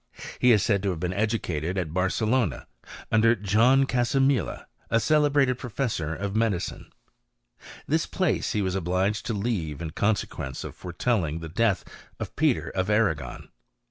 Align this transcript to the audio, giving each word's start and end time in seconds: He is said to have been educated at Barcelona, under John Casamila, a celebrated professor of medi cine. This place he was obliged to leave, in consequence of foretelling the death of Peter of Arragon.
He 0.39 0.51
is 0.51 0.63
said 0.63 0.81
to 0.81 0.89
have 0.89 0.99
been 0.99 1.13
educated 1.13 1.77
at 1.77 1.93
Barcelona, 1.93 2.65
under 3.11 3.35
John 3.35 3.85
Casamila, 3.85 4.65
a 4.89 4.99
celebrated 4.99 5.59
professor 5.59 6.15
of 6.15 6.35
medi 6.35 6.57
cine. 6.57 6.85
This 7.85 8.07
place 8.07 8.53
he 8.53 8.63
was 8.63 8.73
obliged 8.73 9.27
to 9.27 9.35
leave, 9.35 9.79
in 9.79 9.91
consequence 9.91 10.63
of 10.63 10.75
foretelling 10.75 11.37
the 11.37 11.49
death 11.49 11.85
of 12.19 12.35
Peter 12.35 12.69
of 12.71 12.89
Arragon. 12.89 13.49